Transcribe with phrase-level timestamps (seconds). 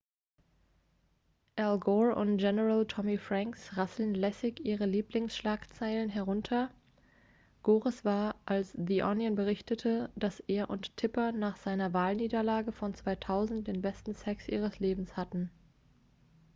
[1.57, 6.71] al gore und general tommy franks rasseln lässig ihre lieblingsschlagzeilen herunter
[7.61, 13.67] gores war als the onion berichtete dass er und tipper nach seiner wahlniederlage von 2000
[13.67, 15.51] den besten sex ihres lebens hatten